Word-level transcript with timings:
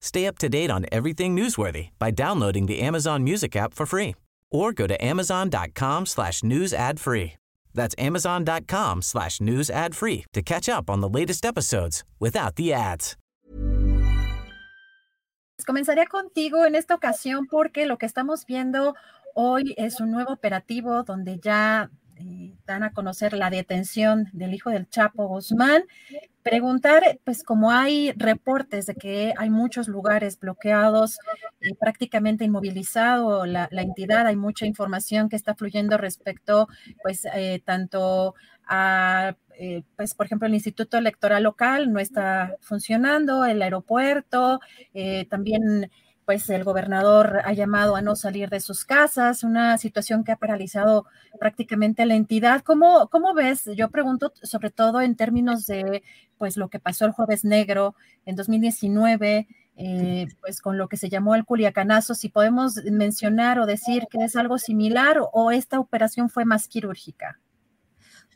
Stay 0.00 0.26
up 0.26 0.38
to 0.38 0.48
date 0.48 0.70
on 0.70 0.86
everything 0.90 1.36
newsworthy 1.36 1.90
by 1.98 2.10
downloading 2.10 2.66
the 2.66 2.80
Amazon 2.80 3.22
Music 3.22 3.54
app 3.56 3.74
for 3.74 3.86
free 3.86 4.14
or 4.50 4.72
go 4.72 4.86
to 4.86 4.96
amazon.com 5.04 6.06
slash 6.06 6.42
news 6.42 6.72
ad 6.72 6.98
free. 6.98 7.34
That's 7.74 7.94
amazon.com 7.98 9.02
slash 9.02 9.40
news 9.40 9.70
ad 9.70 9.94
free 9.94 10.24
to 10.32 10.42
catch 10.42 10.68
up 10.68 10.90
on 10.90 11.00
the 11.00 11.08
latest 11.08 11.44
episodes 11.44 12.04
without 12.18 12.56
the 12.56 12.72
ads. 12.72 13.16
Comenzaría 15.66 16.06
contigo 16.06 16.64
en 16.64 16.74
esta 16.74 16.94
ocasión 16.94 17.46
porque 17.46 17.86
lo 17.86 17.98
que 17.98 18.06
estamos 18.06 18.46
viendo 18.46 18.94
hoy 19.34 19.74
es 19.76 20.00
un 20.00 20.10
nuevo 20.10 20.32
operativo 20.32 21.02
donde 21.02 21.38
ya 21.38 21.90
eh, 22.16 22.56
dan 22.66 22.82
a 22.82 22.92
conocer 22.92 23.34
la 23.34 23.50
detención 23.50 24.28
del 24.32 24.54
hijo 24.54 24.70
del 24.70 24.88
Chapo 24.88 25.28
Guzmán. 25.28 25.84
Preguntar, 26.50 27.20
pues 27.22 27.44
como 27.44 27.70
hay 27.70 28.10
reportes 28.16 28.86
de 28.86 28.96
que 28.96 29.32
hay 29.38 29.50
muchos 29.50 29.86
lugares 29.86 30.36
bloqueados 30.40 31.16
y 31.60 31.74
prácticamente 31.74 32.44
inmovilizado 32.44 33.46
la, 33.46 33.68
la 33.70 33.82
entidad, 33.82 34.26
hay 34.26 34.34
mucha 34.34 34.66
información 34.66 35.28
que 35.28 35.36
está 35.36 35.54
fluyendo 35.54 35.96
respecto, 35.96 36.66
pues, 37.04 37.24
eh, 37.36 37.62
tanto 37.64 38.34
a, 38.66 39.36
eh, 39.60 39.84
pues, 39.94 40.14
por 40.14 40.26
ejemplo, 40.26 40.48
el 40.48 40.54
Instituto 40.54 40.98
Electoral 40.98 41.44
Local 41.44 41.92
no 41.92 42.00
está 42.00 42.56
funcionando, 42.60 43.44
el 43.44 43.62
aeropuerto, 43.62 44.58
eh, 44.92 45.26
también 45.26 45.88
pues 46.30 46.48
el 46.48 46.62
gobernador 46.62 47.40
ha 47.44 47.52
llamado 47.54 47.96
a 47.96 48.02
no 48.02 48.14
salir 48.14 48.50
de 48.50 48.60
sus 48.60 48.84
casas, 48.84 49.42
una 49.42 49.76
situación 49.78 50.22
que 50.22 50.30
ha 50.30 50.36
paralizado 50.36 51.04
prácticamente 51.40 52.06
la 52.06 52.14
entidad. 52.14 52.62
¿Cómo, 52.62 53.08
cómo 53.08 53.34
ves? 53.34 53.68
Yo 53.74 53.90
pregunto 53.90 54.32
sobre 54.40 54.70
todo 54.70 55.00
en 55.00 55.16
términos 55.16 55.66
de 55.66 56.04
pues 56.38 56.56
lo 56.56 56.68
que 56.68 56.78
pasó 56.78 57.04
el 57.04 57.10
jueves 57.10 57.44
negro 57.44 57.96
en 58.26 58.36
2019, 58.36 59.48
eh, 59.74 60.28
pues 60.40 60.60
con 60.60 60.78
lo 60.78 60.86
que 60.86 60.96
se 60.96 61.08
llamó 61.08 61.34
el 61.34 61.44
Culiacanazo, 61.44 62.14
si 62.14 62.28
podemos 62.28 62.76
mencionar 62.84 63.58
o 63.58 63.66
decir 63.66 64.06
que 64.08 64.22
es 64.22 64.36
algo 64.36 64.58
similar 64.58 65.18
o 65.32 65.50
esta 65.50 65.80
operación 65.80 66.30
fue 66.30 66.44
más 66.44 66.68
quirúrgica. 66.68 67.40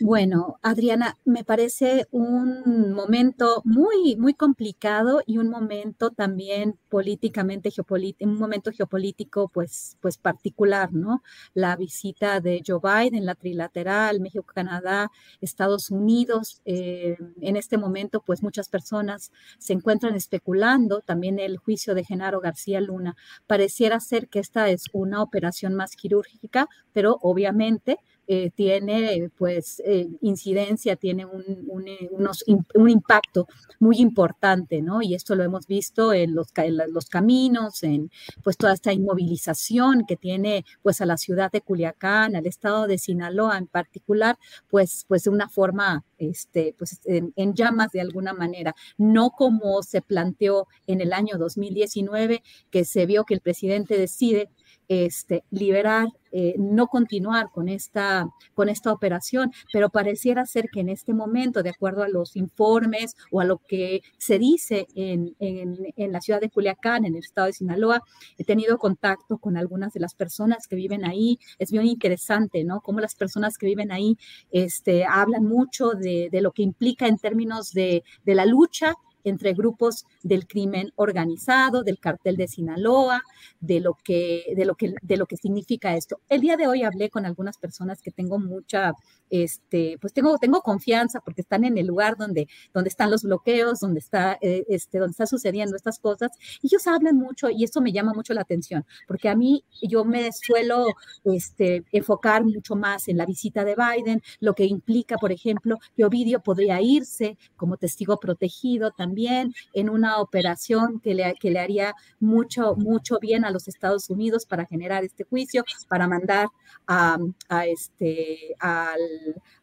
Bueno, 0.00 0.58
Adriana, 0.62 1.16
me 1.24 1.44
parece 1.44 2.08
un 2.10 2.92
momento 2.92 3.62
muy, 3.64 4.16
muy 4.16 4.34
complicado 4.34 5.20
y 5.26 5.38
un 5.38 5.48
momento 5.48 6.10
también 6.10 6.76
políticamente 6.88 7.70
geopolítico, 7.70 8.28
un 8.28 8.36
momento 8.38 8.72
geopolítico 8.72 9.48
pues, 9.48 9.96
pues 10.00 10.18
particular, 10.18 10.92
¿no? 10.92 11.22
La 11.54 11.76
visita 11.76 12.40
de 12.40 12.62
Joe 12.66 12.80
Biden, 12.82 13.26
la 13.26 13.36
trilateral, 13.36 14.18
México, 14.20 14.44
Canadá, 14.52 15.08
Estados 15.40 15.90
Unidos. 15.90 16.60
Eh, 16.64 17.16
en 17.40 17.56
este 17.56 17.78
momento, 17.78 18.22
pues 18.26 18.42
muchas 18.42 18.68
personas 18.68 19.30
se 19.58 19.72
encuentran 19.72 20.16
especulando. 20.16 21.00
También 21.02 21.38
el 21.38 21.58
juicio 21.58 21.94
de 21.94 22.02
Genaro 22.04 22.40
García 22.40 22.80
Luna. 22.80 23.14
Pareciera 23.46 24.00
ser 24.00 24.28
que 24.28 24.40
esta 24.40 24.68
es 24.68 24.84
una 24.92 25.22
operación 25.22 25.74
más 25.74 25.94
quirúrgica, 25.94 26.68
pero 26.92 27.18
obviamente 27.22 27.98
eh, 28.34 28.50
tiene 28.54 29.30
pues 29.36 29.82
eh, 29.84 30.08
incidencia, 30.22 30.96
tiene 30.96 31.26
un, 31.26 31.44
un, 31.68 31.86
eh, 31.86 32.08
unos, 32.12 32.42
un, 32.46 32.88
impacto 32.88 33.46
muy 33.78 33.98
importante, 33.98 34.80
¿no? 34.80 35.02
Y 35.02 35.14
esto 35.14 35.34
lo 35.34 35.44
hemos 35.44 35.66
visto 35.66 36.14
en 36.14 36.34
los, 36.34 36.46
en 36.56 36.78
los 36.94 37.10
caminos, 37.10 37.82
en 37.82 38.10
pues 38.42 38.56
toda 38.56 38.72
esta 38.72 38.90
inmovilización 38.90 40.06
que 40.06 40.16
tiene 40.16 40.64
pues 40.80 41.02
a 41.02 41.06
la 41.06 41.18
ciudad 41.18 41.52
de 41.52 41.60
Culiacán, 41.60 42.34
al 42.34 42.46
estado 42.46 42.86
de 42.86 42.96
Sinaloa 42.96 43.58
en 43.58 43.66
particular, 43.66 44.38
pues, 44.70 45.04
pues 45.06 45.24
de 45.24 45.30
una 45.30 45.50
forma 45.50 46.02
este, 46.16 46.74
pues 46.78 47.00
en, 47.04 47.34
en 47.36 47.52
llamas 47.52 47.92
de 47.92 48.00
alguna 48.00 48.32
manera, 48.32 48.74
no 48.96 49.28
como 49.28 49.82
se 49.82 50.00
planteó 50.00 50.68
en 50.86 51.02
el 51.02 51.12
año 51.12 51.36
2019, 51.36 52.42
que 52.70 52.86
se 52.86 53.04
vio 53.04 53.24
que 53.24 53.34
el 53.34 53.40
presidente 53.40 53.98
decide 53.98 54.48
este, 54.88 55.44
liberar, 55.50 56.08
eh, 56.34 56.54
no 56.58 56.86
continuar 56.86 57.50
con 57.52 57.68
esta, 57.68 58.26
con 58.54 58.68
esta 58.68 58.92
operación, 58.92 59.52
pero 59.72 59.90
pareciera 59.90 60.46
ser 60.46 60.68
que 60.72 60.80
en 60.80 60.88
este 60.88 61.12
momento, 61.12 61.62
de 61.62 61.70
acuerdo 61.70 62.02
a 62.02 62.08
los 62.08 62.36
informes 62.36 63.14
o 63.30 63.40
a 63.40 63.44
lo 63.44 63.58
que 63.58 64.00
se 64.16 64.38
dice 64.38 64.86
en, 64.94 65.34
en, 65.38 66.12
la 66.12 66.20
ciudad 66.20 66.40
de 66.40 66.48
Culiacán, 66.48 67.04
en 67.04 67.14
el 67.14 67.20
estado 67.20 67.48
de 67.48 67.52
Sinaloa, 67.52 68.00
he 68.38 68.44
tenido 68.44 68.78
contacto 68.78 69.38
con 69.38 69.56
algunas 69.56 69.92
de 69.92 70.00
las 70.00 70.14
personas 70.14 70.66
que 70.66 70.76
viven 70.76 71.04
ahí. 71.04 71.38
Es 71.58 71.70
bien 71.70 71.86
interesante, 71.86 72.64
¿no? 72.64 72.80
Cómo 72.80 73.00
las 73.00 73.14
personas 73.14 73.58
que 73.58 73.66
viven 73.66 73.92
ahí 73.92 74.16
este, 74.50 75.04
hablan 75.04 75.44
mucho 75.44 75.90
de, 75.90 76.28
de 76.32 76.40
lo 76.40 76.52
que 76.52 76.62
implica 76.62 77.06
en 77.06 77.18
términos 77.18 77.72
de, 77.72 78.04
de 78.24 78.34
la 78.34 78.46
lucha 78.46 78.94
entre 79.24 79.54
grupos 79.54 80.04
del 80.22 80.46
crimen 80.46 80.92
organizado, 80.96 81.82
del 81.82 81.98
cartel 81.98 82.36
de 82.36 82.48
Sinaloa, 82.48 83.22
de 83.60 83.80
lo 83.80 83.94
que, 84.02 84.52
de 84.56 84.64
lo 84.64 84.74
que, 84.74 84.94
de 85.00 85.16
lo 85.16 85.26
que 85.26 85.36
significa 85.36 85.96
esto. 85.96 86.20
El 86.28 86.40
día 86.40 86.56
de 86.56 86.66
hoy 86.66 86.82
hablé 86.82 87.10
con 87.10 87.24
algunas 87.26 87.58
personas 87.58 88.02
que 88.02 88.10
tengo 88.10 88.38
mucha, 88.38 88.92
este, 89.30 89.96
pues 90.00 90.12
tengo, 90.12 90.38
tengo 90.38 90.60
confianza 90.60 91.20
porque 91.20 91.42
están 91.42 91.64
en 91.64 91.78
el 91.78 91.86
lugar 91.86 92.16
donde, 92.16 92.48
donde 92.74 92.88
están 92.88 93.10
los 93.10 93.22
bloqueos, 93.22 93.80
donde 93.80 94.00
está, 94.00 94.38
eh, 94.40 94.64
este, 94.68 94.98
donde 94.98 95.12
está 95.12 95.26
sucediendo 95.26 95.76
estas 95.76 95.98
cosas. 95.98 96.30
Y 96.60 96.66
ellos 96.66 96.86
hablan 96.86 97.16
mucho 97.16 97.48
y 97.50 97.64
esto 97.64 97.80
me 97.80 97.92
llama 97.92 98.12
mucho 98.14 98.34
la 98.34 98.42
atención, 98.42 98.84
porque 99.06 99.28
a 99.28 99.36
mí 99.36 99.64
yo 99.82 100.04
me 100.04 100.30
suelo 100.32 100.86
este, 101.24 101.84
enfocar 101.92 102.44
mucho 102.44 102.76
más 102.76 103.08
en 103.08 103.16
la 103.16 103.26
visita 103.26 103.64
de 103.64 103.76
Biden, 103.76 104.22
lo 104.40 104.54
que 104.54 104.64
implica, 104.64 105.16
por 105.16 105.32
ejemplo, 105.32 105.78
que 105.96 106.04
Ovidio 106.04 106.40
podría 106.40 106.80
irse 106.80 107.38
como 107.56 107.76
testigo 107.76 108.18
protegido 108.18 108.90
también 108.90 109.11
también 109.12 109.52
en 109.74 109.90
una 109.90 110.20
operación 110.22 110.98
que 111.00 111.14
le, 111.14 111.34
que 111.38 111.50
le 111.50 111.58
haría 111.58 111.94
mucho, 112.18 112.74
mucho 112.76 113.18
bien 113.20 113.44
a 113.44 113.50
los 113.50 113.68
Estados 113.68 114.08
Unidos 114.08 114.46
para 114.46 114.64
generar 114.64 115.04
este 115.04 115.24
juicio, 115.24 115.64
para 115.86 116.08
mandar 116.08 116.48
a, 116.86 117.18
a 117.50 117.66
este, 117.66 118.56
al, 118.58 119.00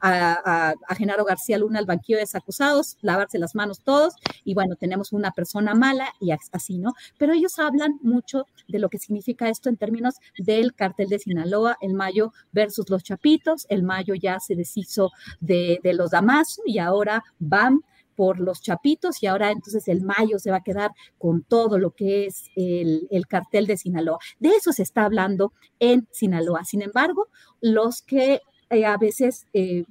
a, 0.00 0.74
a, 0.88 0.94
Genaro 0.96 1.24
García 1.24 1.58
Luna 1.58 1.78
al 1.78 1.86
banquillo 1.86 2.16
de 2.16 2.22
desacusados, 2.22 2.96
lavarse 3.02 3.38
las 3.38 3.54
manos 3.54 3.82
todos, 3.82 4.14
y 4.42 4.54
bueno, 4.54 4.74
tenemos 4.74 5.12
una 5.12 5.30
persona 5.30 5.76
mala 5.76 6.08
y 6.18 6.32
así, 6.32 6.78
¿no? 6.78 6.94
Pero 7.16 7.32
ellos 7.32 7.60
hablan 7.60 8.00
mucho 8.02 8.46
de 8.66 8.80
lo 8.80 8.88
que 8.88 8.98
significa 8.98 9.48
esto 9.48 9.68
en 9.68 9.76
términos 9.76 10.14
del 10.38 10.74
cartel 10.74 11.06
de 11.08 11.20
Sinaloa, 11.20 11.76
el 11.80 11.94
Mayo 11.94 12.32
versus 12.50 12.90
los 12.90 13.04
Chapitos, 13.04 13.64
el 13.68 13.84
Mayo 13.84 14.14
ya 14.16 14.40
se 14.40 14.56
deshizo 14.56 15.12
de, 15.38 15.78
de 15.84 15.94
los 15.94 16.10
Damaso 16.10 16.62
y 16.66 16.78
ahora 16.78 17.22
van 17.38 17.82
por 18.16 18.40
los 18.40 18.60
chapitos 18.60 19.22
y 19.22 19.26
ahora 19.26 19.50
entonces 19.50 19.86
el 19.88 20.02
mayo 20.02 20.38
se 20.38 20.50
va 20.50 20.58
a 20.58 20.62
quedar 20.62 20.92
con 21.18 21.42
todo 21.42 21.78
lo 21.78 21.92
que 21.92 22.26
es 22.26 22.50
el, 22.56 23.26
cartel 23.28 23.66
de 23.66 23.76
Sinaloa. 23.76 24.18
De 24.38 24.50
eso 24.50 24.72
se 24.72 24.82
está 24.82 25.04
hablando 25.04 25.52
en 25.78 26.08
Sinaloa. 26.10 26.64
Sin 26.64 26.82
embargo, 26.82 27.28
los 27.60 28.02
que 28.02 28.40
eh, 28.70 28.84
a 28.84 28.96
veces 28.96 29.46
eh, 29.52 29.84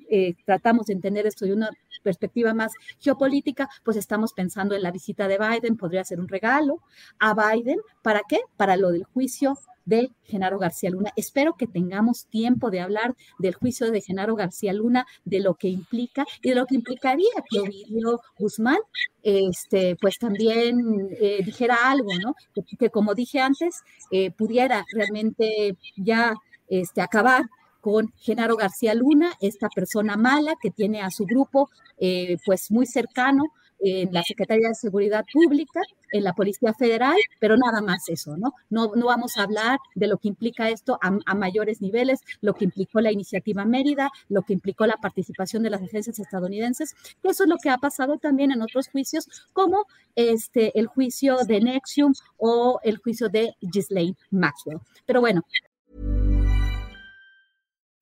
tratamos 0.45 0.87
de 0.87 0.93
entender 0.93 1.25
esto 1.25 1.45
de 1.45 1.53
una 1.53 1.69
perspectiva 2.03 2.53
más 2.53 2.73
geopolítica, 2.99 3.69
pues 3.83 3.97
estamos 3.97 4.33
pensando 4.33 4.75
en 4.75 4.83
la 4.83 4.91
visita 4.91 5.27
de 5.27 5.37
Biden, 5.37 5.77
podría 5.77 6.03
ser 6.03 6.19
un 6.19 6.27
regalo 6.27 6.81
a 7.19 7.33
Biden, 7.33 7.79
¿para 8.03 8.21
qué? 8.27 8.39
Para 8.57 8.77
lo 8.77 8.91
del 8.91 9.05
juicio 9.05 9.57
de 9.85 10.11
Genaro 10.23 10.57
García 10.59 10.89
Luna. 10.89 11.11
Espero 11.15 11.55
que 11.55 11.67
tengamos 11.67 12.25
tiempo 12.25 12.71
de 12.71 12.81
hablar 12.81 13.15
del 13.39 13.53
juicio 13.53 13.91
de 13.91 14.01
Genaro 14.01 14.35
García 14.35 14.73
Luna, 14.73 15.05
de 15.23 15.39
lo 15.39 15.55
que 15.55 15.67
implica 15.67 16.25
y 16.41 16.49
de 16.49 16.55
lo 16.55 16.65
que 16.65 16.75
implicaría 16.75 17.29
que 17.49 17.59
Ovidio 17.59 18.21
Guzmán, 18.37 18.79
este, 19.23 19.95
pues 20.01 20.17
también 20.17 21.09
eh, 21.19 21.41
dijera 21.45 21.89
algo, 21.89 22.09
¿no? 22.21 22.35
Que, 22.77 22.89
como 22.89 23.13
dije 23.13 23.39
antes, 23.39 23.81
eh, 24.11 24.31
pudiera 24.31 24.83
realmente 24.91 25.77
ya 25.95 26.33
este, 26.67 27.01
acabar 27.01 27.45
con 27.85 28.11
Genaro 28.17 28.57
García 28.57 28.95
Luna, 28.95 29.33
esta 29.39 29.69
persona 29.69 30.17
mala 30.17 30.55
que 30.59 30.71
tiene 30.71 31.03
a 31.03 31.11
su 31.11 31.23
grupo 31.25 31.69
eh, 31.99 32.35
pues 32.43 32.71
muy 32.71 32.87
cercano 32.87 33.43
en 33.77 34.11
la 34.11 34.23
Secretaría 34.23 34.69
de 34.69 34.73
Seguridad 34.73 35.23
Pública, 35.31 35.81
en 36.11 36.23
la 36.23 36.33
Policía 36.33 36.73
Federal, 36.73 37.15
pero 37.39 37.57
nada 37.57 37.81
más 37.81 38.09
eso, 38.09 38.37
¿no? 38.37 38.53
No, 38.71 38.95
no 38.95 39.05
vamos 39.05 39.37
a 39.37 39.43
hablar 39.43 39.77
de 39.93 40.07
lo 40.07 40.17
que 40.17 40.29
implica 40.29 40.71
esto 40.71 40.97
a, 40.99 41.35
mayores 41.35 41.79
niveles, 41.79 42.21
lo 42.41 42.55
que 42.55 42.65
implicó 42.65 43.01
la 43.01 43.11
iniciativa 43.11 43.65
Mérida, 43.65 44.09
lo 44.29 44.41
que 44.41 44.53
implicó 44.53 44.87
la 44.87 44.97
participación 44.97 45.61
de 45.61 45.69
las 45.69 45.83
agencias 45.83 46.17
estadounidenses, 46.17 46.95
eso 47.21 47.43
es 47.43 47.49
lo 47.49 47.57
que 47.57 47.69
ha 47.69 47.77
pasado 47.77 48.17
también 48.17 48.51
en 48.51 48.63
otros 48.63 48.87
juicios, 48.87 49.27
como 49.53 49.85
este, 50.15 50.79
el 50.79 50.87
juicio 50.87 51.37
de 51.47 51.61
Nexium 51.61 52.13
o 52.37 52.79
el 52.81 52.97
juicio 52.97 53.29
de 53.29 53.53
Ghislaine 53.61 54.17
Maxwell. 54.31 54.79
Pero 55.05 55.21
bueno. 55.21 55.43